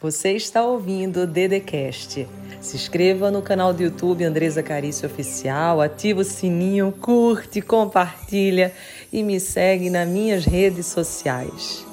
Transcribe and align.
Você 0.00 0.30
está 0.34 0.64
ouvindo 0.64 1.22
o 1.22 1.26
Dedecast. 1.26 2.24
Se 2.60 2.76
inscreva 2.76 3.32
no 3.32 3.42
canal 3.42 3.74
do 3.74 3.82
YouTube 3.82 4.22
Andresa 4.22 4.62
Carício 4.62 5.08
Oficial, 5.08 5.80
ativa 5.80 6.20
o 6.20 6.24
sininho, 6.24 6.92
curte, 6.92 7.60
compartilha 7.60 8.72
e 9.12 9.24
me 9.24 9.40
segue 9.40 9.90
nas 9.90 10.08
minhas 10.08 10.44
redes 10.44 10.86
sociais. 10.86 11.84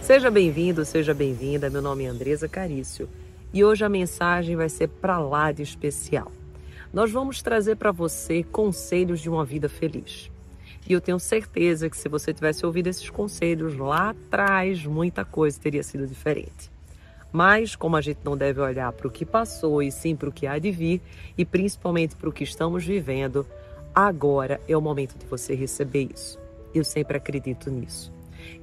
Seja 0.00 0.30
bem-vindo, 0.30 0.86
seja 0.86 1.12
bem-vinda. 1.12 1.68
Meu 1.68 1.82
nome 1.82 2.04
é 2.04 2.08
Andresa 2.08 2.48
Carício 2.48 3.10
e 3.52 3.62
hoje 3.62 3.84
a 3.84 3.90
mensagem 3.90 4.56
vai 4.56 4.70
ser 4.70 4.88
para 4.88 5.18
lá 5.18 5.52
de 5.52 5.62
especial. 5.62 6.32
Nós 6.90 7.10
vamos 7.10 7.42
trazer 7.42 7.76
para 7.76 7.92
você 7.92 8.42
conselhos 8.42 9.20
de 9.20 9.28
uma 9.28 9.44
vida 9.44 9.68
feliz. 9.68 10.30
E 10.88 10.92
eu 10.94 11.02
tenho 11.02 11.20
certeza 11.20 11.90
que 11.90 11.96
se 11.96 12.08
você 12.08 12.32
tivesse 12.32 12.64
ouvido 12.64 12.86
esses 12.86 13.10
conselhos 13.10 13.76
lá 13.76 14.10
atrás, 14.10 14.86
muita 14.86 15.22
coisa 15.22 15.60
teria 15.60 15.82
sido 15.82 16.06
diferente. 16.06 16.70
Mas, 17.30 17.76
como 17.76 17.94
a 17.94 18.00
gente 18.00 18.20
não 18.24 18.34
deve 18.34 18.58
olhar 18.58 18.90
para 18.92 19.06
o 19.06 19.10
que 19.10 19.26
passou 19.26 19.82
e 19.82 19.92
sim 19.92 20.16
para 20.16 20.30
o 20.30 20.32
que 20.32 20.46
há 20.46 20.58
de 20.58 20.70
vir, 20.70 21.02
e 21.36 21.44
principalmente 21.44 22.16
para 22.16 22.30
o 22.30 22.32
que 22.32 22.42
estamos 22.42 22.86
vivendo, 22.86 23.46
agora 23.94 24.58
é 24.66 24.74
o 24.74 24.80
momento 24.80 25.18
de 25.18 25.26
você 25.26 25.54
receber 25.54 26.08
isso. 26.14 26.38
Eu 26.74 26.84
sempre 26.84 27.18
acredito 27.18 27.70
nisso. 27.70 28.10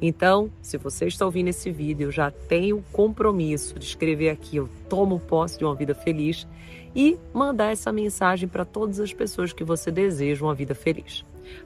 Então, 0.02 0.49
se 0.63 0.77
você 0.77 1.05
está 1.05 1.26
ouvindo 1.26 1.49
esse 1.49 1.70
vídeo, 1.70 2.12
já 2.12 2.32
tem 2.32 2.73
o 2.73 2.84
compromisso 2.91 3.77
de 3.77 3.85
escrever 3.85 4.30
aqui: 4.30 4.57
Eu 4.57 4.68
tomo 4.90 5.20
posse 5.20 5.60
de 5.60 5.63
uma 5.63 5.76
vida 5.76 5.94
feliz 5.94 6.48
e 6.96 7.20
mandar 7.32 7.71
essa 7.71 7.91
mensagem 7.91 8.49
para 8.49 8.66
todas 8.66 8.99
as 8.99 9.13
pessoas 9.13 9.54
que 9.54 9.63
você 9.63 9.91
deseja 9.91 10.44
uma 10.44 10.55
vida 10.55 10.73
feliz. 10.73 11.23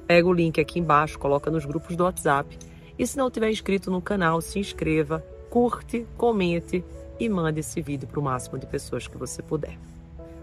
Pega 0.07 0.27
o 0.27 0.33
link 0.33 0.59
aqui 0.59 0.79
embaixo, 0.79 1.19
coloca 1.19 1.51
nos 1.51 1.65
grupos 1.65 1.95
do 1.95 2.03
WhatsApp. 2.03 2.57
E 2.97 3.07
se 3.07 3.17
não 3.17 3.31
tiver 3.31 3.49
inscrito 3.49 3.89
no 3.89 4.01
canal, 4.01 4.41
se 4.41 4.59
inscreva, 4.59 5.23
curte, 5.49 6.05
comente 6.17 6.83
e 7.19 7.27
mande 7.27 7.59
esse 7.59 7.81
vídeo 7.81 8.07
para 8.07 8.19
o 8.19 8.23
máximo 8.23 8.57
de 8.57 8.65
pessoas 8.65 9.07
que 9.07 9.17
você 9.17 9.41
puder. 9.41 9.77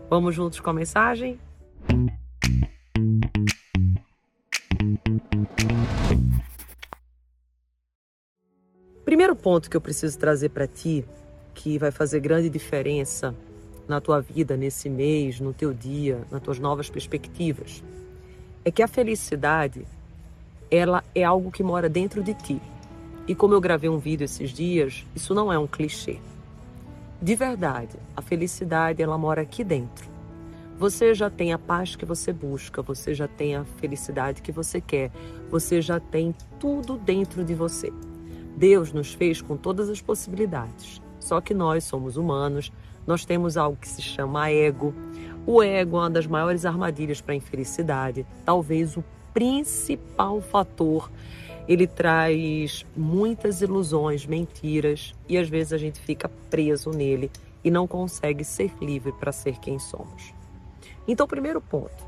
Vamos 0.08 0.34
juntos 0.34 0.60
com 0.60 0.70
a 0.70 0.72
mensagem? 0.72 1.38
Primeiro 9.04 9.36
ponto 9.36 9.70
que 9.70 9.76
eu 9.76 9.80
preciso 9.80 10.18
trazer 10.18 10.50
para 10.50 10.66
ti, 10.66 11.04
que 11.54 11.78
vai 11.78 11.90
fazer 11.90 12.20
grande 12.20 12.50
diferença 12.50 13.34
na 13.88 14.00
tua 14.00 14.20
vida 14.20 14.56
nesse 14.56 14.88
mês, 14.88 15.40
no 15.40 15.52
teu 15.52 15.72
dia, 15.72 16.24
nas 16.30 16.42
tuas 16.42 16.58
novas 16.58 16.90
perspectivas, 16.90 17.82
é 18.66 18.70
que 18.72 18.82
a 18.82 18.88
felicidade, 18.88 19.86
ela 20.68 21.04
é 21.14 21.22
algo 21.22 21.52
que 21.52 21.62
mora 21.62 21.88
dentro 21.88 22.20
de 22.20 22.34
ti. 22.34 22.60
E 23.28 23.32
como 23.32 23.54
eu 23.54 23.60
gravei 23.60 23.88
um 23.88 23.98
vídeo 23.98 24.24
esses 24.24 24.50
dias, 24.50 25.06
isso 25.14 25.32
não 25.32 25.52
é 25.52 25.58
um 25.58 25.68
clichê. 25.68 26.18
De 27.22 27.36
verdade, 27.36 27.96
a 28.16 28.20
felicidade 28.20 29.00
ela 29.00 29.16
mora 29.16 29.42
aqui 29.42 29.62
dentro. 29.62 30.10
Você 30.80 31.14
já 31.14 31.30
tem 31.30 31.52
a 31.52 31.58
paz 31.58 31.94
que 31.94 32.04
você 32.04 32.32
busca, 32.32 32.82
você 32.82 33.14
já 33.14 33.28
tem 33.28 33.54
a 33.54 33.64
felicidade 33.64 34.42
que 34.42 34.50
você 34.50 34.80
quer, 34.80 35.12
você 35.48 35.80
já 35.80 36.00
tem 36.00 36.34
tudo 36.58 36.96
dentro 36.96 37.44
de 37.44 37.54
você. 37.54 37.92
Deus 38.56 38.92
nos 38.92 39.14
fez 39.14 39.40
com 39.40 39.56
todas 39.56 39.88
as 39.88 40.00
possibilidades. 40.00 41.00
Só 41.20 41.40
que 41.40 41.54
nós 41.54 41.84
somos 41.84 42.16
humanos, 42.16 42.72
nós 43.06 43.24
temos 43.24 43.56
algo 43.56 43.78
que 43.80 43.88
se 43.88 44.02
chama 44.02 44.50
ego. 44.50 44.92
O 45.46 45.62
ego 45.62 45.96
é 45.96 46.00
uma 46.00 46.10
das 46.10 46.26
maiores 46.26 46.66
armadilhas 46.66 47.20
para 47.20 47.32
a 47.32 47.36
infelicidade, 47.36 48.26
talvez 48.44 48.96
o 48.96 49.04
principal 49.32 50.40
fator. 50.40 51.08
Ele 51.68 51.86
traz 51.86 52.84
muitas 52.96 53.62
ilusões, 53.62 54.26
mentiras, 54.26 55.14
e 55.28 55.38
às 55.38 55.48
vezes 55.48 55.72
a 55.72 55.78
gente 55.78 56.00
fica 56.00 56.28
preso 56.50 56.90
nele 56.90 57.30
e 57.62 57.70
não 57.70 57.86
consegue 57.86 58.42
ser 58.42 58.72
livre 58.82 59.12
para 59.12 59.30
ser 59.30 59.58
quem 59.58 59.78
somos. 59.78 60.34
Então, 61.06 61.28
primeiro 61.28 61.60
ponto: 61.60 62.04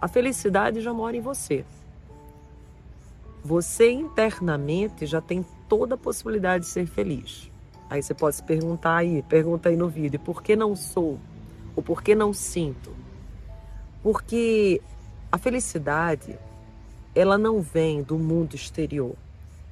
a 0.00 0.08
felicidade 0.08 0.80
já 0.80 0.94
mora 0.94 1.16
em 1.16 1.20
você. 1.20 1.62
Você 3.44 3.90
internamente 3.90 5.04
já 5.04 5.20
tem 5.20 5.44
toda 5.68 5.94
a 5.94 5.98
possibilidade 5.98 6.64
de 6.64 6.70
ser 6.70 6.86
feliz. 6.86 7.50
Aí 7.88 8.02
você 8.02 8.14
pode 8.14 8.36
se 8.36 8.42
perguntar 8.42 8.96
aí, 8.96 9.22
pergunta 9.22 9.68
aí 9.68 9.76
no 9.76 9.88
vídeo, 9.88 10.18
por 10.18 10.42
que 10.42 10.56
não 10.56 10.74
sou? 10.74 11.18
Ou 11.76 11.82
por 11.82 12.02
que 12.02 12.14
não 12.14 12.32
sinto? 12.32 12.90
Porque 14.02 14.80
a 15.30 15.36
felicidade, 15.36 16.38
ela 17.14 17.36
não 17.36 17.60
vem 17.60 18.02
do 18.02 18.18
mundo 18.18 18.56
exterior. 18.56 19.14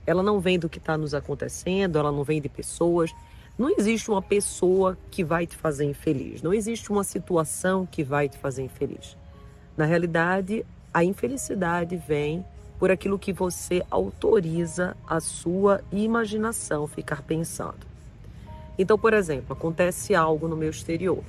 Ela 0.07 0.23
não 0.23 0.39
vem 0.39 0.59
do 0.59 0.69
que 0.69 0.77
está 0.77 0.99
nos 0.99 1.15
acontecendo, 1.15 1.99
ela 1.99 2.13
não 2.13 2.23
vem 2.23 2.43
de 2.43 2.49
pessoas. 2.51 3.11
Não 3.57 3.71
existe 3.71 4.11
uma 4.11 4.21
pessoa 4.21 4.99
que 5.11 5.25
vai 5.25 5.47
te 5.47 5.57
fazer 5.57 5.87
infeliz. 5.87 6.43
Não 6.43 6.53
existe 6.53 6.91
uma 6.93 7.03
situação 7.03 7.87
que 7.91 8.05
vai 8.05 8.29
te 8.29 8.37
fazer 8.37 8.63
infeliz. 8.63 9.17
Na 9.75 9.87
realidade, 9.87 10.67
a 10.93 11.03
infelicidade 11.03 11.97
vem 11.97 12.45
por 12.79 12.91
aquilo 12.91 13.19
que 13.19 13.33
você 13.33 13.83
autoriza 13.91 14.95
a 15.07 15.21
sua 15.21 15.81
imaginação 15.91 16.87
ficar 16.87 17.23
pensando. 17.23 17.87
Então, 18.79 18.99
por 18.99 19.15
exemplo, 19.15 19.55
acontece 19.55 20.15
algo 20.15 20.49
no 20.49 20.57
meu 20.57 20.69
exterior 20.69 21.23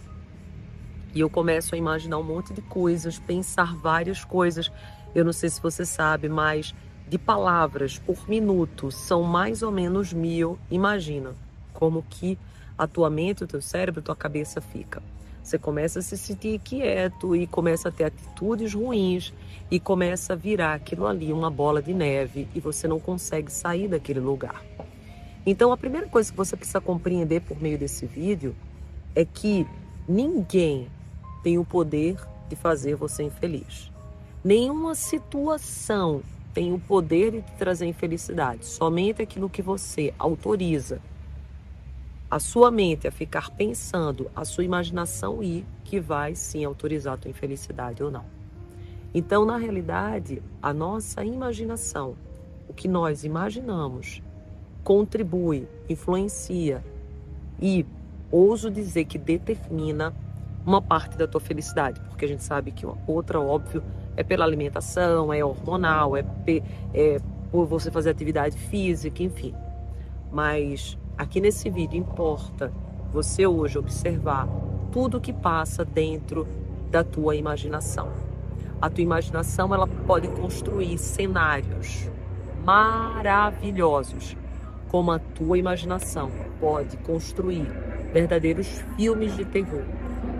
e 1.15 1.21
eu 1.21 1.29
começo 1.29 1.73
a 1.73 1.77
imaginar 1.77 2.17
um 2.17 2.23
monte 2.23 2.53
de 2.53 2.61
coisas, 2.61 3.17
pensar 3.17 3.73
várias 3.73 4.25
coisas. 4.25 4.69
Eu 5.15 5.23
não 5.23 5.31
sei 5.31 5.49
se 5.49 5.61
você 5.61 5.85
sabe, 5.85 6.27
mas 6.27 6.75
de 7.07 7.17
palavras 7.17 7.97
por 7.97 8.27
minuto 8.27 8.91
são 8.91 9.23
mais 9.23 9.63
ou 9.63 9.71
menos 9.71 10.11
mil. 10.11 10.59
Imagina 10.69 11.33
como 11.71 12.03
que 12.03 12.37
a 12.77 12.85
tua 12.85 13.09
mente, 13.09 13.45
o 13.45 13.47
teu 13.47 13.61
cérebro, 13.61 14.01
a 14.01 14.03
tua 14.03 14.15
cabeça 14.15 14.59
fica. 14.59 15.01
Você 15.41 15.57
começa 15.57 15.99
a 15.99 16.01
se 16.01 16.17
sentir 16.17 16.59
quieto 16.59 17.33
e 17.33 17.47
começa 17.47 17.87
a 17.87 17.91
ter 17.91 18.05
atitudes 18.05 18.73
ruins 18.73 19.33
e 19.71 19.79
começa 19.79 20.33
a 20.33 20.35
virar 20.35 20.73
aquilo 20.73 21.07
ali 21.07 21.31
uma 21.31 21.49
bola 21.49 21.81
de 21.81 21.93
neve 21.93 22.47
e 22.53 22.59
você 22.59 22.89
não 22.89 22.99
consegue 22.99 23.49
sair 23.49 23.87
daquele 23.87 24.19
lugar. 24.19 24.61
Então, 25.45 25.71
a 25.71 25.77
primeira 25.77 26.07
coisa 26.07 26.29
que 26.29 26.35
você 26.37 26.57
precisa 26.57 26.81
compreender 26.81 27.41
por 27.41 27.61
meio 27.61 27.77
desse 27.77 28.05
vídeo 28.05 28.53
é 29.15 29.23
que 29.23 29.65
ninguém 30.09 30.87
tem 31.45 31.59
o 31.59 31.63
poder 31.63 32.17
de 32.49 32.55
fazer 32.55 32.95
você 32.95 33.21
infeliz. 33.21 33.91
Nenhuma 34.43 34.95
situação 34.95 36.23
tem 36.55 36.73
o 36.73 36.79
poder 36.79 37.33
de 37.33 37.41
te 37.43 37.51
trazer 37.51 37.85
infelicidade. 37.85 38.65
Somente 38.65 39.21
aquilo 39.21 39.47
que 39.47 39.61
você 39.61 40.11
autoriza 40.17 40.99
a 42.31 42.39
sua 42.39 42.71
mente 42.71 43.07
a 43.07 43.11
ficar 43.11 43.51
pensando, 43.51 44.31
a 44.35 44.43
sua 44.43 44.63
imaginação 44.63 45.43
ir, 45.43 45.63
que 45.83 45.99
vai 45.99 46.33
sim 46.33 46.65
autorizar 46.65 47.13
a 47.13 47.17
tua 47.17 47.29
infelicidade 47.29 48.01
ou 48.01 48.09
não. 48.09 48.25
Então, 49.13 49.45
na 49.45 49.57
realidade, 49.57 50.41
a 50.59 50.73
nossa 50.73 51.23
imaginação, 51.23 52.15
o 52.67 52.73
que 52.73 52.87
nós 52.87 53.23
imaginamos, 53.23 54.19
contribui, 54.83 55.67
influencia 55.87 56.83
e 57.61 57.85
ouso 58.31 58.71
dizer 58.71 59.05
que 59.05 59.19
determina 59.19 60.11
uma 60.65 60.81
parte 60.81 61.17
da 61.17 61.27
tua 61.27 61.39
felicidade, 61.39 61.99
porque 62.09 62.25
a 62.25 62.27
gente 62.27 62.43
sabe 62.43 62.71
que 62.71 62.85
outra, 63.07 63.39
óbvio, 63.39 63.83
é 64.17 64.23
pela 64.23 64.43
alimentação, 64.43 65.31
é 65.31 65.43
hormonal, 65.43 66.17
é, 66.17 66.25
é 66.93 67.19
por 67.51 67.65
você 67.65 67.91
fazer 67.91 68.09
atividade 68.09 68.57
física, 68.57 69.21
enfim. 69.21 69.53
Mas 70.31 70.97
aqui 71.17 71.39
nesse 71.39 71.69
vídeo 71.69 71.97
importa 71.97 72.71
você 73.13 73.45
hoje 73.45 73.77
observar 73.77 74.47
tudo 74.91 75.21
que 75.21 75.31
passa 75.31 75.85
dentro 75.85 76.47
da 76.89 77.03
tua 77.03 77.35
imaginação. 77.35 78.09
A 78.81 78.89
tua 78.89 79.03
imaginação 79.03 79.73
ela 79.73 79.87
pode 79.87 80.27
construir 80.29 80.97
cenários 80.97 82.09
maravilhosos 82.63 84.35
como 84.89 85.11
a 85.11 85.19
tua 85.19 85.57
imaginação 85.57 86.31
pode 86.59 86.97
construir 86.97 87.67
verdadeiros 88.13 88.81
filmes 88.95 89.35
de 89.35 89.43
terror, 89.43 89.83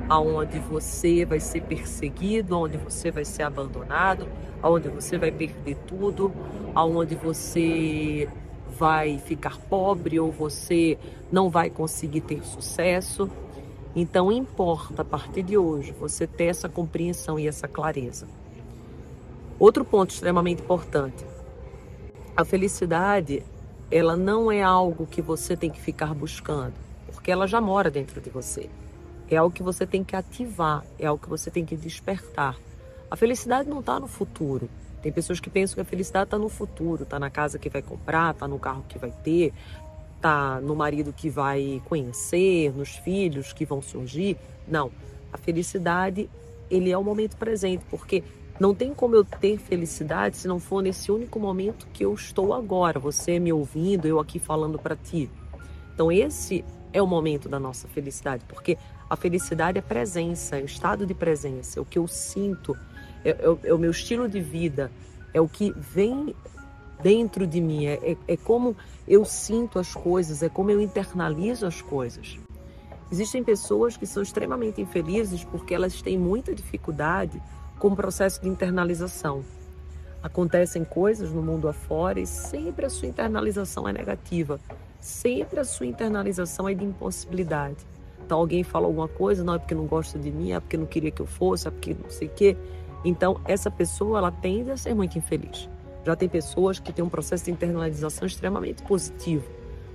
aonde 0.07 0.59
você 0.59 1.25
vai 1.25 1.39
ser 1.39 1.61
perseguido, 1.61 2.55
aonde 2.55 2.77
você 2.77 3.11
vai 3.11 3.25
ser 3.25 3.43
abandonado, 3.43 4.27
aonde 4.61 4.89
você 4.89 5.17
vai 5.17 5.31
perder 5.31 5.75
tudo, 5.87 6.31
aonde 6.73 7.15
você 7.15 8.27
vai 8.77 9.17
ficar 9.19 9.57
pobre 9.57 10.19
ou 10.19 10.31
você 10.31 10.97
não 11.31 11.49
vai 11.49 11.69
conseguir 11.69 12.21
ter 12.21 12.43
sucesso. 12.43 13.29
Então 13.95 14.31
importa 14.31 15.01
a 15.01 15.05
partir 15.05 15.43
de 15.43 15.57
hoje 15.57 15.93
você 15.93 16.27
ter 16.27 16.45
essa 16.45 16.67
compreensão 16.67 17.39
e 17.39 17.47
essa 17.47 17.67
clareza. 17.67 18.27
Outro 19.57 19.85
ponto 19.85 20.09
extremamente 20.09 20.61
importante. 20.61 21.25
A 22.35 22.43
felicidade 22.43 23.43
ela 23.89 24.17
não 24.17 24.51
é 24.51 24.61
algo 24.61 25.05
que 25.05 25.21
você 25.21 25.55
tem 25.55 25.69
que 25.69 25.79
ficar 25.79 26.13
buscando, 26.13 26.73
porque 27.07 27.31
ela 27.31 27.47
já 27.47 27.61
mora 27.61 27.89
dentro 27.89 28.19
de 28.19 28.29
você. 28.29 28.69
É 29.29 29.37
algo 29.37 29.53
que 29.53 29.63
você 29.63 29.85
tem 29.85 30.03
que 30.03 30.15
ativar, 30.15 30.83
é 30.99 31.07
algo 31.07 31.21
que 31.21 31.29
você 31.29 31.49
tem 31.49 31.65
que 31.65 31.75
despertar. 31.75 32.55
A 33.09 33.15
felicidade 33.15 33.69
não 33.69 33.79
está 33.79 33.99
no 33.99 34.07
futuro. 34.07 34.69
Tem 35.01 35.11
pessoas 35.11 35.39
que 35.39 35.49
pensam 35.49 35.75
que 35.75 35.81
a 35.81 35.85
felicidade 35.85 36.25
está 36.25 36.37
no 36.37 36.49
futuro, 36.49 37.03
está 37.03 37.19
na 37.19 37.29
casa 37.29 37.59
que 37.59 37.69
vai 37.69 37.81
comprar, 37.81 38.33
está 38.33 38.47
no 38.47 38.57
carro 38.57 38.83
que 38.87 38.97
vai 38.97 39.11
ter, 39.23 39.53
está 40.15 40.59
no 40.59 40.75
marido 40.75 41.13
que 41.13 41.29
vai 41.29 41.81
conhecer, 41.85 42.73
nos 42.75 42.95
filhos 42.95 43.53
que 43.53 43.65
vão 43.65 43.81
surgir. 43.81 44.37
Não, 44.67 44.91
a 45.31 45.37
felicidade 45.37 46.29
ele 46.69 46.91
é 46.91 46.97
o 46.97 47.03
momento 47.03 47.37
presente, 47.37 47.83
porque 47.89 48.23
não 48.59 48.73
tem 48.73 48.93
como 48.93 49.15
eu 49.15 49.23
ter 49.23 49.57
felicidade 49.59 50.37
se 50.37 50.47
não 50.47 50.59
for 50.59 50.81
nesse 50.81 51.11
único 51.11 51.39
momento 51.39 51.87
que 51.93 52.03
eu 52.05 52.13
estou 52.13 52.53
agora, 52.53 52.99
você 52.99 53.37
me 53.37 53.51
ouvindo, 53.51 54.07
eu 54.07 54.19
aqui 54.19 54.39
falando 54.39 54.79
para 54.79 54.95
ti. 54.95 55.29
Então 55.93 56.11
esse 56.11 56.63
é 56.91 57.01
o 57.01 57.07
momento 57.07 57.49
da 57.49 57.59
nossa 57.59 57.87
felicidade, 57.87 58.43
porque 58.47 58.77
a 59.09 59.15
felicidade 59.15 59.77
é 59.77 59.81
presença, 59.81 60.57
é 60.57 60.61
o 60.61 60.65
estado 60.65 61.05
de 61.05 61.13
presença, 61.13 61.79
é 61.79 61.81
o 61.81 61.85
que 61.85 61.99
eu 61.99 62.07
sinto, 62.07 62.75
é, 63.23 63.29
é, 63.29 63.69
é 63.69 63.73
o 63.73 63.77
meu 63.77 63.91
estilo 63.91 64.27
de 64.27 64.39
vida, 64.39 64.91
é 65.33 65.39
o 65.39 65.47
que 65.47 65.73
vem 65.77 66.35
dentro 67.01 67.45
de 67.45 67.61
mim, 67.61 67.85
é, 67.85 67.93
é, 68.11 68.17
é 68.27 68.37
como 68.37 68.75
eu 69.07 69.23
sinto 69.25 69.77
as 69.77 69.93
coisas, 69.93 70.41
é 70.41 70.49
como 70.49 70.71
eu 70.71 70.81
internalizo 70.81 71.65
as 71.65 71.81
coisas. 71.81 72.39
Existem 73.11 73.43
pessoas 73.43 73.95
que 73.95 74.07
são 74.07 74.23
extremamente 74.23 74.81
infelizes 74.81 75.43
porque 75.43 75.75
elas 75.75 76.01
têm 76.01 76.17
muita 76.17 76.55
dificuldade 76.55 77.39
com 77.77 77.89
o 77.89 77.95
processo 77.95 78.41
de 78.41 78.49
internalização. 78.49 79.43
Acontecem 80.23 80.83
coisas 80.83 81.31
no 81.31 81.43
mundo 81.43 81.67
afora 81.67 82.19
e 82.19 82.25
sempre 82.25 82.87
a 82.87 82.89
sua 82.89 83.07
internalização 83.07 83.87
é 83.87 83.93
negativa. 83.93 84.59
Sempre 84.99 85.59
a 85.59 85.63
sua 85.63 85.85
internalização 85.85 86.67
é 86.67 86.73
de 86.73 86.83
impossibilidade. 86.83 87.77
Então 88.25 88.39
alguém 88.39 88.63
fala 88.63 88.87
alguma 88.87 89.07
coisa, 89.07 89.43
não 89.43 89.53
é 89.53 89.59
porque 89.59 89.75
não 89.75 89.85
gosta 89.85 90.17
de 90.17 90.31
mim, 90.31 90.51
é 90.51 90.59
porque 90.59 90.75
não 90.75 90.87
queria 90.87 91.11
que 91.11 91.21
eu 91.21 91.27
fosse, 91.27 91.67
é 91.67 91.71
porque 91.71 91.93
não 91.93 92.09
sei 92.09 92.27
o 92.27 92.31
quê. 92.31 92.57
Então 93.03 93.39
essa 93.45 93.69
pessoa 93.69 94.17
ela 94.17 94.31
tende 94.31 94.71
a 94.71 94.77
ser 94.77 94.95
muito 94.95 95.17
infeliz. 95.17 95.69
Já 96.03 96.15
tem 96.15 96.27
pessoas 96.27 96.79
que 96.79 96.91
têm 96.91 97.05
um 97.05 97.09
processo 97.09 97.45
de 97.45 97.51
internalização 97.51 98.25
extremamente 98.25 98.81
positivo. 98.83 99.47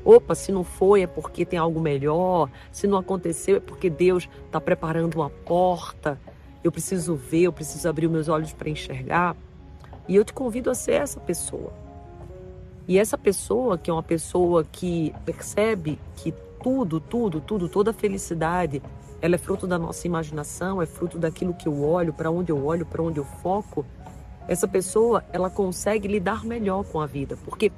Opa, 0.05 0.35
se 0.35 0.53
não 0.53 0.63
foi 0.63 1.03
é 1.03 1.07
porque 1.07 1.45
tem 1.45 1.59
algo 1.59 1.81
melhor, 1.81 2.49
se 2.71 2.87
não 2.87 2.99
aconteceu 2.99 3.57
é 3.57 3.61
porque 3.61 3.91
Deus 3.91 4.29
está 4.47 4.61
preparando 4.61 5.17
uma 5.17 5.29
porta. 5.29 6.19
Eu 6.63 6.71
preciso 6.71 7.17
ver, 7.17 7.43
eu 7.43 7.53
preciso 7.53 7.89
abrir 7.89 8.09
meus 8.09 8.29
olhos 8.29 8.53
para 8.53 8.71
enxergar. 8.71 9.37
E 10.07 10.15
eu 10.15 10.25
te 10.25 10.33
convido 10.33 10.71
a 10.71 10.75
ser 10.75 10.93
essa 10.93 11.19
pessoa. 11.19 11.73
E 12.87 12.99
essa 12.99 13.19
pessoa, 13.19 13.77
que 13.77 13.91
é 13.91 13.93
uma 13.93 14.03
pessoa 14.03 14.65
que 14.65 15.15
percebe 15.25 15.99
que 16.17 16.35
tudo, 16.63 17.01
tudo, 17.01 17.41
tudo, 17.41 17.69
toda 17.69 17.93
felicidade, 17.93 18.83
ela 19.21 19.35
é 19.35 19.39
fruto 19.39 19.67
da 19.67 19.79
nossa 19.79 20.07
imaginação, 20.07 20.81
é 20.81 20.87
fruto 20.87 21.19
daquilo 21.19 21.55
que 21.55 21.69
eu 21.69 21.83
olho, 21.83 22.13
para 22.13 22.31
onde 22.31 22.51
eu 22.53 22.65
olho, 22.65 22.87
para 22.87 23.03
onde 23.03 23.19
eu 23.19 23.25
foco. 23.25 23.85
Essa 24.49 24.67
pessoa, 24.67 25.25
ela 25.33 25.51
consegue 25.51 26.09
lidar 26.09 26.45
melhor 26.45 26.85
com 26.85 27.01
a 27.01 27.07
vida, 27.07 27.37
porque 27.45 27.71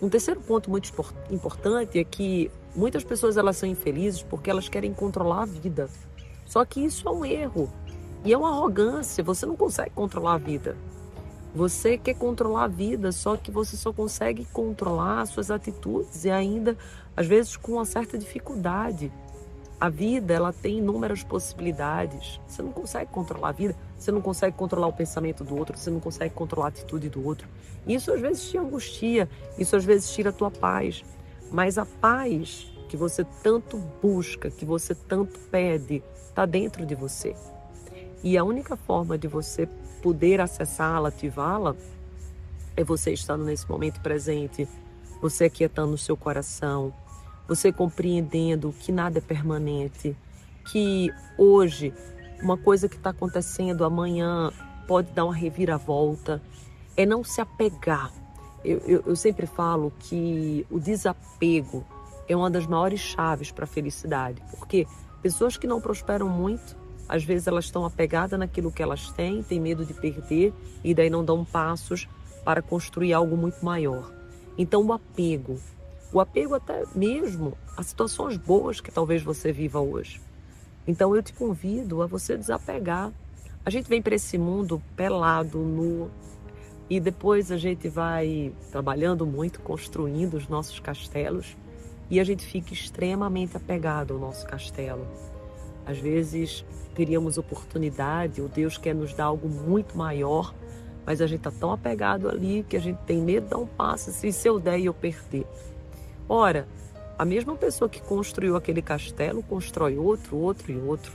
um 0.00 0.08
terceiro 0.08 0.40
ponto 0.40 0.70
muito 0.70 0.92
importante 1.30 1.98
é 1.98 2.04
que 2.04 2.50
muitas 2.74 3.02
pessoas 3.02 3.36
elas 3.36 3.56
são 3.56 3.68
infelizes 3.68 4.22
porque 4.22 4.50
elas 4.50 4.68
querem 4.68 4.92
controlar 4.92 5.42
a 5.42 5.46
vida. 5.46 5.88
Só 6.44 6.64
que 6.64 6.84
isso 6.84 7.08
é 7.08 7.10
um 7.10 7.24
erro 7.24 7.72
e 8.24 8.32
é 8.32 8.38
uma 8.38 8.50
arrogância. 8.50 9.24
Você 9.24 9.46
não 9.46 9.56
consegue 9.56 9.90
controlar 9.90 10.34
a 10.34 10.38
vida. 10.38 10.76
Você 11.56 11.96
quer 11.96 12.14
controlar 12.14 12.64
a 12.64 12.68
vida, 12.68 13.10
só 13.10 13.34
que 13.34 13.50
você 13.50 13.78
só 13.78 13.90
consegue 13.90 14.44
controlar 14.52 15.22
as 15.22 15.30
suas 15.30 15.50
atitudes 15.50 16.26
e 16.26 16.30
ainda, 16.30 16.76
às 17.16 17.26
vezes, 17.26 17.56
com 17.56 17.72
uma 17.72 17.86
certa 17.86 18.18
dificuldade. 18.18 19.10
A 19.80 19.88
vida, 19.88 20.34
ela 20.34 20.52
tem 20.52 20.80
inúmeras 20.80 21.22
possibilidades. 21.22 22.38
Você 22.46 22.60
não 22.60 22.72
consegue 22.72 23.10
controlar 23.10 23.48
a 23.48 23.52
vida, 23.52 23.74
você 23.96 24.12
não 24.12 24.20
consegue 24.20 24.54
controlar 24.54 24.88
o 24.88 24.92
pensamento 24.92 25.42
do 25.44 25.56
outro, 25.56 25.78
você 25.78 25.88
não 25.88 25.98
consegue 25.98 26.34
controlar 26.34 26.66
a 26.66 26.68
atitude 26.68 27.08
do 27.08 27.24
outro. 27.24 27.48
Isso 27.86 28.12
às 28.12 28.20
vezes 28.20 28.50
te 28.50 28.58
angustia, 28.58 29.26
isso 29.58 29.74
às 29.76 29.84
vezes 29.84 30.12
tira 30.12 30.28
a 30.28 30.34
tua 30.34 30.50
paz. 30.50 31.02
Mas 31.50 31.78
a 31.78 31.86
paz 31.86 32.70
que 32.86 32.98
você 32.98 33.24
tanto 33.42 33.78
busca, 34.02 34.50
que 34.50 34.66
você 34.66 34.94
tanto 34.94 35.38
pede, 35.50 36.02
está 36.28 36.44
dentro 36.44 36.84
de 36.84 36.94
você. 36.94 37.34
E 38.26 38.36
a 38.36 38.42
única 38.42 38.76
forma 38.76 39.16
de 39.16 39.28
você 39.28 39.68
poder 40.02 40.40
acessá-la, 40.40 41.10
ativá-la, 41.10 41.76
é 42.76 42.82
você 42.82 43.12
estando 43.12 43.44
nesse 43.44 43.70
momento 43.70 44.00
presente, 44.00 44.66
você 45.22 45.44
aquietando 45.44 45.94
o 45.94 45.98
seu 45.98 46.16
coração, 46.16 46.92
você 47.46 47.70
compreendendo 47.70 48.74
que 48.80 48.90
nada 48.90 49.18
é 49.18 49.20
permanente, 49.20 50.16
que 50.72 51.08
hoje 51.38 51.94
uma 52.42 52.56
coisa 52.56 52.88
que 52.88 52.96
está 52.96 53.10
acontecendo 53.10 53.84
amanhã 53.84 54.50
pode 54.88 55.12
dar 55.12 55.24
uma 55.24 55.32
reviravolta, 55.32 56.42
é 56.96 57.06
não 57.06 57.22
se 57.22 57.40
apegar. 57.40 58.12
Eu, 58.64 58.78
eu, 58.78 59.04
eu 59.06 59.14
sempre 59.14 59.46
falo 59.46 59.92
que 60.00 60.66
o 60.68 60.80
desapego 60.80 61.86
é 62.28 62.36
uma 62.36 62.50
das 62.50 62.66
maiores 62.66 62.98
chaves 62.98 63.52
para 63.52 63.66
a 63.66 63.68
felicidade, 63.68 64.42
porque 64.50 64.84
pessoas 65.22 65.56
que 65.56 65.68
não 65.68 65.80
prosperam 65.80 66.28
muito 66.28 66.85
às 67.08 67.24
vezes 67.24 67.46
elas 67.46 67.66
estão 67.66 67.84
apegadas 67.84 68.38
naquilo 68.38 68.72
que 68.72 68.82
elas 68.82 69.10
têm, 69.12 69.42
têm 69.42 69.60
medo 69.60 69.84
de 69.84 69.94
perder 69.94 70.52
e 70.82 70.94
daí 70.94 71.10
não 71.10 71.24
dão 71.24 71.44
passos 71.44 72.08
para 72.44 72.62
construir 72.62 73.12
algo 73.12 73.36
muito 73.36 73.64
maior. 73.64 74.12
Então 74.58 74.84
o 74.84 74.92
apego, 74.92 75.60
o 76.12 76.20
apego 76.20 76.54
até 76.54 76.84
mesmo 76.94 77.56
a 77.76 77.82
situações 77.82 78.36
boas 78.36 78.80
que 78.80 78.90
talvez 78.90 79.22
você 79.22 79.52
viva 79.52 79.80
hoje. 79.80 80.20
Então 80.86 81.14
eu 81.14 81.22
te 81.22 81.32
convido 81.32 82.02
a 82.02 82.06
você 82.06 82.36
desapegar. 82.36 83.12
A 83.64 83.70
gente 83.70 83.88
vem 83.88 84.00
para 84.00 84.14
esse 84.14 84.38
mundo 84.38 84.80
pelado, 84.94 85.58
nu, 85.58 86.08
e 86.88 87.00
depois 87.00 87.50
a 87.50 87.56
gente 87.56 87.88
vai 87.88 88.52
trabalhando 88.70 89.26
muito, 89.26 89.60
construindo 89.60 90.34
os 90.34 90.46
nossos 90.46 90.78
castelos, 90.78 91.56
e 92.08 92.20
a 92.20 92.24
gente 92.24 92.46
fica 92.46 92.72
extremamente 92.72 93.56
apegado 93.56 94.14
ao 94.14 94.20
nosso 94.20 94.46
castelo. 94.46 95.04
Às 95.86 95.98
vezes 95.98 96.64
teríamos 96.94 97.38
oportunidade, 97.38 98.42
ou 98.42 98.48
Deus 98.48 98.76
quer 98.76 98.94
nos 98.94 99.14
dar 99.14 99.26
algo 99.26 99.48
muito 99.48 99.96
maior, 99.96 100.52
mas 101.04 101.20
a 101.20 101.26
gente 101.26 101.38
está 101.38 101.50
tão 101.52 101.70
apegado 101.70 102.28
ali 102.28 102.64
que 102.68 102.76
a 102.76 102.80
gente 102.80 102.98
tem 103.06 103.18
medo 103.18 103.44
de 103.44 103.50
dar 103.50 103.58
um 103.58 103.66
passo, 103.66 104.10
se 104.10 104.48
eu 104.48 104.58
der 104.58 104.80
e 104.80 104.86
eu 104.86 104.94
perder. 104.94 105.46
Ora, 106.28 106.66
a 107.16 107.24
mesma 107.24 107.54
pessoa 107.54 107.88
que 107.88 108.02
construiu 108.02 108.56
aquele 108.56 108.82
castelo 108.82 109.42
constrói 109.42 109.96
outro, 109.96 110.36
outro 110.36 110.72
e 110.72 110.76
outro. 110.76 111.12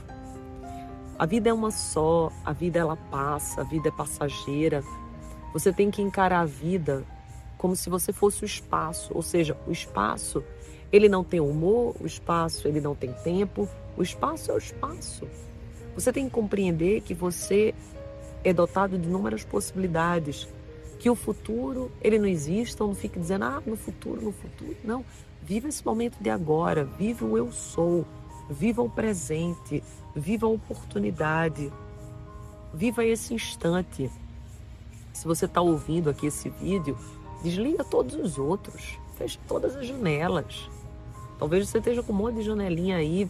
A 1.18 1.26
vida 1.26 1.50
é 1.50 1.52
uma 1.52 1.70
só, 1.70 2.32
a 2.44 2.52
vida 2.52 2.78
ela 2.78 2.96
passa, 2.96 3.60
a 3.60 3.64
vida 3.64 3.88
é 3.88 3.92
passageira. 3.92 4.82
Você 5.52 5.72
tem 5.72 5.90
que 5.90 6.00
encarar 6.00 6.40
a 6.40 6.46
vida 6.46 7.04
como 7.58 7.76
se 7.76 7.88
você 7.88 8.12
fosse 8.12 8.42
o 8.42 8.46
espaço, 8.46 9.12
ou 9.14 9.22
seja, 9.22 9.56
o 9.68 9.70
espaço 9.70 10.42
ele 10.90 11.08
não 11.08 11.22
tem 11.22 11.38
humor, 11.38 11.94
o 12.00 12.06
espaço 12.06 12.66
ele 12.66 12.80
não 12.80 12.94
tem 12.94 13.12
tempo, 13.22 13.68
o 13.96 14.02
espaço 14.02 14.50
é 14.50 14.54
o 14.54 14.58
espaço. 14.58 15.28
Você 15.94 16.12
tem 16.12 16.26
que 16.26 16.30
compreender 16.30 17.02
que 17.02 17.14
você 17.14 17.74
é 18.44 18.52
dotado 18.52 18.98
de 18.98 19.06
inúmeras 19.06 19.44
possibilidades, 19.44 20.48
que 20.98 21.10
o 21.10 21.14
futuro 21.14 21.90
ele 22.00 22.18
não 22.18 22.26
existe, 22.26 22.74
então 22.74 22.88
não 22.88 22.94
fique 22.94 23.18
dizendo 23.18 23.44
ah 23.44 23.62
no 23.66 23.76
futuro, 23.76 24.22
no 24.22 24.32
futuro, 24.32 24.76
não. 24.84 25.04
Viva 25.42 25.68
esse 25.68 25.84
momento 25.84 26.18
de 26.20 26.30
agora, 26.30 26.84
viva 26.84 27.24
o 27.24 27.36
eu 27.36 27.50
sou, 27.50 28.06
viva 28.48 28.80
o 28.82 28.88
presente, 28.88 29.82
viva 30.14 30.46
a 30.46 30.50
oportunidade, 30.50 31.72
viva 32.72 33.04
esse 33.04 33.34
instante. 33.34 34.10
Se 35.12 35.26
você 35.26 35.44
está 35.44 35.60
ouvindo 35.60 36.08
aqui 36.08 36.26
esse 36.26 36.48
vídeo, 36.48 36.96
desliga 37.42 37.84
todos 37.84 38.14
os 38.14 38.38
outros, 38.38 38.98
feche 39.18 39.38
todas 39.46 39.76
as 39.76 39.86
janelas. 39.86 40.70
Talvez 41.38 41.68
você 41.68 41.78
esteja 41.78 42.02
com 42.02 42.12
um 42.12 42.16
monte 42.16 42.36
de 42.36 42.42
janelinha 42.42 42.96
aí, 42.96 43.28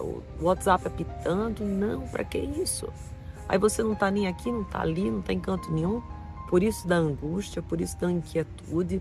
o 0.00 0.22
WhatsApp 0.44 0.86
apitando. 0.86 1.64
Não, 1.64 2.06
para 2.08 2.24
que 2.24 2.38
isso? 2.38 2.88
Aí 3.48 3.58
você 3.58 3.82
não 3.82 3.94
está 3.94 4.10
nem 4.10 4.28
aqui, 4.28 4.50
não 4.50 4.62
está 4.62 4.80
ali, 4.80 5.10
não 5.10 5.20
está 5.20 5.32
em 5.32 5.40
canto 5.40 5.72
nenhum. 5.72 6.02
Por 6.48 6.62
isso 6.62 6.86
da 6.86 6.96
angústia, 6.96 7.62
por 7.62 7.80
isso 7.80 7.98
da 7.98 8.10
inquietude. 8.10 9.00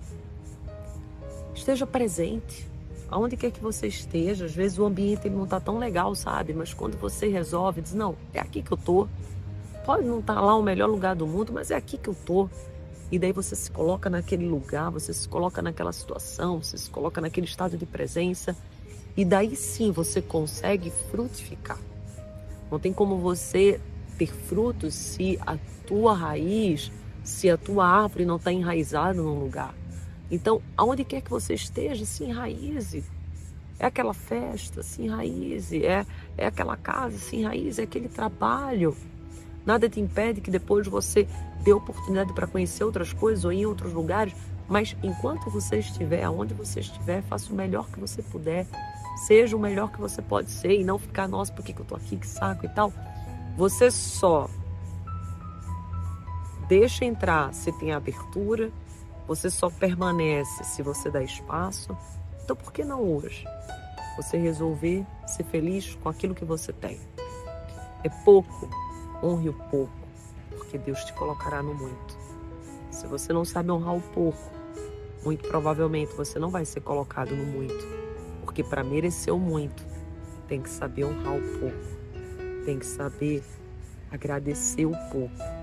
Esteja 1.54 1.86
presente. 1.86 2.70
Aonde 3.12 3.36
quer 3.36 3.52
que 3.52 3.60
você 3.60 3.88
esteja, 3.88 4.46
às 4.46 4.54
vezes 4.54 4.78
o 4.78 4.86
ambiente 4.86 5.28
ele 5.28 5.36
não 5.36 5.46
está 5.46 5.60
tão 5.60 5.80
legal, 5.80 6.14
sabe? 6.14 6.54
Mas 6.54 6.74
quando 6.74 6.96
você 6.98 7.28
resolve, 7.28 7.82
diz: 7.82 7.94
Não, 7.94 8.16
é 8.34 8.40
aqui 8.40 8.62
que 8.62 8.72
eu 8.72 8.78
tô. 8.78 9.08
Pode 9.84 10.06
não 10.06 10.20
estar 10.20 10.36
tá 10.36 10.42
lá 10.42 10.56
o 10.56 10.62
melhor 10.62 10.88
lugar 10.88 11.16
do 11.16 11.26
mundo, 11.26 11.52
mas 11.52 11.72
é 11.72 11.76
aqui 11.76 11.98
que 11.98 12.08
eu 12.08 12.16
tô. 12.26 12.48
E 13.12 13.18
daí 13.18 13.32
você 13.32 13.56
se 13.56 13.72
coloca 13.72 14.10
naquele 14.10 14.48
lugar, 14.48 14.92
você 14.92 15.12
se 15.12 15.28
coloca 15.28 15.62
naquela 15.62 15.92
situação, 15.92 16.62
você 16.62 16.78
se 16.78 16.90
coloca 16.90 17.20
naquele 17.20 17.48
estado 17.48 17.76
de 17.76 17.86
presença. 17.86 18.56
E 19.16 19.26
daí 19.26 19.56
sim 19.56 19.92
você 19.92 20.22
consegue 20.22 20.92
frutificar. 21.12 21.80
Não 22.72 22.80
tem 22.80 22.94
como 22.94 23.18
você 23.18 23.80
ter 24.18 24.28
frutos 24.28 24.94
se 24.94 25.40
a 25.46 25.58
tua 25.88 26.14
raiz, 26.14 26.92
se 27.24 27.50
a 27.50 27.58
tua 27.58 27.88
árvore 27.88 28.26
não 28.26 28.36
está 28.36 28.52
enraizada 28.52 29.22
num 29.22 29.40
lugar. 29.40 29.74
Então, 30.32 30.62
aonde 30.78 31.04
quer 31.04 31.22
que 31.22 31.30
você 31.30 31.54
esteja, 31.54 32.06
se 32.06 32.24
enraize. 32.24 33.04
É 33.80 33.86
aquela 33.86 34.14
festa, 34.14 34.84
se 34.84 35.04
enraize. 35.04 35.84
É, 35.86 36.06
é 36.38 36.46
aquela 36.46 36.78
casa, 36.78 37.18
se 37.18 37.38
enraize. 37.38 37.82
É 37.82 37.86
aquele 37.86 38.10
trabalho. 38.10 38.96
Nada 39.66 39.90
te 39.90 40.00
impede 40.00 40.42
que 40.42 40.52
depois 40.52 40.88
você 40.88 41.28
dê 41.64 41.74
oportunidade 41.74 42.34
para 42.34 42.46
conhecer 42.46 42.84
outras 42.84 43.14
coisas 43.14 43.46
ou 43.46 43.52
ir 43.52 43.62
em 43.62 43.66
outros 43.66 43.94
lugares. 43.94 44.34
Mas 44.70 44.96
enquanto 45.02 45.50
você 45.50 45.80
estiver, 45.80 46.24
aonde 46.24 46.54
você 46.54 46.80
estiver, 46.80 47.24
faça 47.24 47.52
o 47.52 47.56
melhor 47.56 47.90
que 47.90 48.00
você 48.00 48.22
puder. 48.22 48.68
Seja 49.26 49.58
o 49.58 49.60
melhor 49.60 49.92
que 49.92 50.00
você 50.00 50.22
pode 50.22 50.52
ser 50.52 50.80
e 50.80 50.84
não 50.84 51.00
ficar, 51.00 51.28
nossa, 51.28 51.52
por 51.52 51.66
que, 51.66 51.74
que 51.74 51.82
eu 51.82 51.86
tô 51.86 51.96
aqui, 51.96 52.16
que 52.16 52.28
saco 52.28 52.66
e 52.66 52.70
tal. 52.70 52.94
Você 53.58 53.90
só 53.90 54.48
deixa 56.68 57.04
entrar 57.04 57.52
se 57.52 57.72
tem 57.80 57.92
abertura, 57.92 58.72
você 59.28 59.50
só 59.50 59.72
permanece 59.72 60.64
se 60.64 60.84
você 60.84 61.10
dá 61.10 61.22
espaço. 61.22 61.98
Então, 62.44 62.56
por 62.56 62.72
que 62.72 62.86
não 62.86 63.02
hoje? 63.02 63.46
Você 64.18 64.38
resolver 64.38 65.06
ser 65.26 65.44
feliz 65.46 65.96
com 65.96 66.10
aquilo 66.10 66.36
que 66.36 66.46
você 66.46 66.72
tem. 66.72 67.00
É 68.04 68.10
pouco, 68.24 68.70
honre 69.24 69.50
o 69.50 69.54
pouco, 69.54 69.92
porque 70.52 70.78
Deus 70.78 71.04
te 71.04 71.14
colocará 71.14 71.64
no 71.64 71.74
muito. 71.74 72.18
Se 72.92 73.08
você 73.08 73.34
não 73.34 73.44
sabe 73.44 73.72
honrar 73.72 73.96
o 73.96 74.02
pouco, 74.02 74.59
muito 75.24 75.48
provavelmente 75.48 76.14
você 76.16 76.40
não 76.40 76.50
vai 76.50 76.66
ser 76.66 76.82
colocado 76.82 77.36
no 77.36 77.46
muito, 77.46 77.86
porque 78.44 78.64
para 78.64 78.84
merecer 78.84 79.34
o 79.34 79.40
muito, 79.40 79.86
tem 80.48 80.62
que 80.62 80.70
saber 80.70 81.06
honrar 81.06 81.38
o 81.38 81.60
pouco, 81.60 82.66
tem 82.66 82.80
que 82.80 82.86
saber 82.86 83.44
agradecer 84.12 84.86
o 84.86 84.94
pouco 85.12 85.60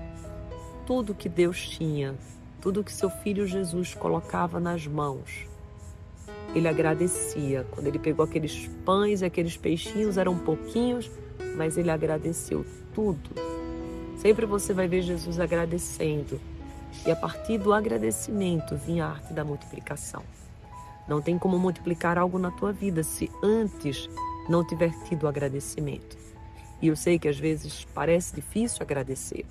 tudo 0.87 1.13
que 1.13 1.27
Deus 1.27 1.67
tinha, 1.67 2.15
tudo 2.61 2.81
que 2.81 2.93
seu 2.93 3.09
filho 3.09 3.45
Jesus 3.45 3.93
colocava 3.93 4.57
nas 4.57 4.87
mãos. 4.87 5.45
Ele 6.55 6.65
agradecia. 6.65 7.67
Quando 7.71 7.87
ele 7.87 7.99
pegou 7.99 8.23
aqueles 8.23 8.69
pães 8.85 9.21
e 9.21 9.25
aqueles 9.25 9.57
peixinhos, 9.57 10.17
eram 10.17 10.39
pouquinhos, 10.39 11.11
mas 11.57 11.77
ele 11.77 11.91
agradeceu 11.91 12.65
tudo. 12.95 13.29
Sempre 14.15 14.45
você 14.45 14.73
vai 14.73 14.87
ver 14.87 15.01
Jesus 15.01 15.41
agradecendo. 15.41 16.39
E 17.05 17.11
a 17.11 17.15
partir 17.15 17.57
do 17.57 17.73
agradecimento 17.73 18.75
vinha 18.75 19.05
a 19.05 19.09
arte 19.11 19.33
da 19.33 19.43
multiplicação. 19.43 20.23
Não 21.07 21.21
tem 21.21 21.37
como 21.37 21.57
multiplicar 21.57 22.17
algo 22.17 22.37
na 22.37 22.51
tua 22.51 22.73
vida 22.73 23.03
se 23.03 23.31
antes 23.41 24.09
não 24.49 24.65
tiver 24.65 24.91
tido 25.03 25.27
agradecimento. 25.27 26.17
E 26.81 26.87
eu 26.87 26.95
sei 26.95 27.17
que 27.17 27.27
às 27.27 27.39
vezes 27.39 27.85
parece 27.93 28.35
difícil 28.35 28.81
agradecer, 28.81 29.45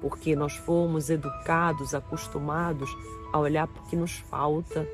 porque 0.00 0.34
nós 0.36 0.56
fomos 0.56 1.08
educados, 1.08 1.94
acostumados 1.94 2.90
a 3.32 3.38
olhar 3.38 3.66
para 3.66 3.82
o 3.82 3.86
que 3.86 3.96
nos 3.96 4.12
falta, 4.12 4.86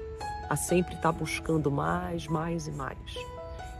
a 0.48 0.56
sempre 0.56 0.94
estar 0.94 1.12
tá 1.12 1.18
buscando 1.18 1.70
mais, 1.70 2.26
mais 2.28 2.68
e 2.68 2.72
mais. 2.72 2.98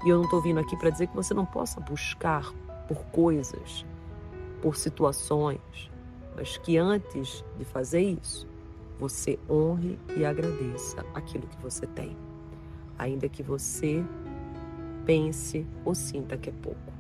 E 0.05 0.09
eu 0.09 0.17
não 0.17 0.25
estou 0.25 0.41
vindo 0.41 0.59
aqui 0.59 0.77
para 0.77 0.91
dizer 0.91 1.07
que 1.07 1.17
você 1.17 1.33
não 1.33 1.45
possa 1.45 1.81
buscar 1.81 2.53
por 2.89 2.99
coisas, 3.07 3.85
por 4.63 4.77
situações, 4.77 5.91
mas 6.37 6.59
que 6.59 6.77
antes 6.77 7.43
de 7.59 7.65
fazer 7.65 8.03
isso, 8.03 8.47
você 8.99 9.39
honre 9.49 9.99
e 10.15 10.25
agradeça 10.25 11.05
aquilo 11.15 11.47
que 11.47 11.61
você 11.63 11.87
tem, 11.87 12.15
ainda 12.99 13.29
que 13.29 13.43
você 13.43 14.05
pense 15.07 15.67
ou 15.85 15.95
sinta 15.95 16.37
que 16.37 16.51
é 16.51 16.53
pouco. 16.63 16.93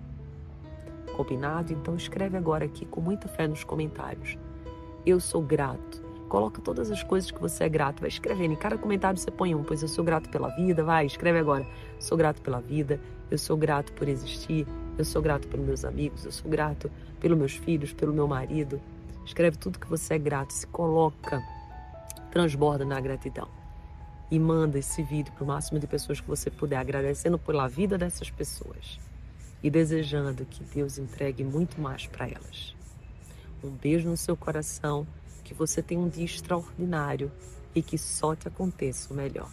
Combinado? 1.14 1.72
Então 1.72 1.94
escreve 1.96 2.36
agora 2.36 2.64
aqui 2.64 2.86
com 2.86 3.00
muita 3.00 3.28
fé 3.28 3.46
nos 3.46 3.62
comentários. 3.62 4.38
Eu 5.04 5.20
sou 5.20 5.42
grato. 5.42 6.04
Coloca 6.28 6.60
todas 6.60 6.90
as 6.90 7.02
coisas 7.02 7.30
que 7.30 7.40
você 7.40 7.64
é 7.64 7.68
grato. 7.68 8.00
Vai 8.00 8.08
escrevendo. 8.08 8.52
Em 8.52 8.56
cada 8.56 8.76
comentário 8.76 9.18
você 9.18 9.30
põe 9.30 9.54
um, 9.54 9.62
pois 9.62 9.82
eu 9.82 9.88
sou 9.88 10.04
grato 10.04 10.28
pela 10.28 10.48
vida. 10.48 10.82
Vai, 10.82 11.06
escreve 11.06 11.38
agora. 11.38 11.66
Sou 11.98 12.18
grato 12.18 12.42
pela 12.42 12.60
vida. 12.60 13.00
Eu 13.30 13.38
sou 13.38 13.56
grato 13.56 13.92
por 13.92 14.08
existir. 14.08 14.66
Eu 14.98 15.04
sou 15.04 15.22
grato 15.22 15.48
pelos 15.48 15.64
meus 15.64 15.84
amigos. 15.84 16.24
Eu 16.24 16.32
sou 16.32 16.50
grato 16.50 16.90
pelos 17.20 17.38
meus 17.38 17.52
filhos, 17.52 17.92
pelo 17.92 18.12
meu 18.12 18.26
marido. 18.26 18.80
Escreve 19.26 19.58
tudo 19.58 19.78
que 19.80 19.88
você 19.88 20.14
é 20.14 20.18
grato. 20.18 20.52
Se 20.52 20.66
coloca. 20.68 21.42
Transborda 22.30 22.84
na 22.84 23.00
gratidão. 23.00 23.48
E 24.30 24.38
manda 24.38 24.78
esse 24.78 25.02
vídeo 25.02 25.32
para 25.34 25.44
o 25.44 25.46
máximo 25.46 25.78
de 25.78 25.86
pessoas 25.86 26.20
que 26.20 26.28
você 26.28 26.50
puder, 26.50 26.76
agradecendo 26.76 27.38
pela 27.38 27.68
vida 27.68 27.98
dessas 27.98 28.30
pessoas 28.30 28.98
e 29.62 29.70
desejando 29.70 30.44
que 30.46 30.62
Deus 30.62 30.98
entregue 30.98 31.44
muito 31.44 31.80
mais 31.80 32.06
para 32.06 32.26
elas. 32.26 32.74
Um 33.62 33.70
beijo 33.70 34.08
no 34.08 34.16
seu 34.16 34.36
coração, 34.36 35.06
que 35.42 35.54
você 35.54 35.82
tenha 35.82 36.00
um 36.00 36.08
dia 36.08 36.24
extraordinário 36.24 37.32
e 37.74 37.82
que 37.82 37.98
só 37.98 38.34
te 38.34 38.48
aconteça 38.48 39.12
o 39.12 39.16
melhor. 39.16 39.50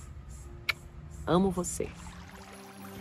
Amo 1.25 1.49
você. 1.49 1.89